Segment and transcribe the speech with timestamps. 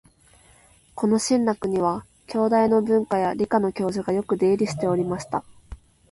[0.95, 5.43] この「信楽」には、京大の文科や理科の教授がよく出入りしておりました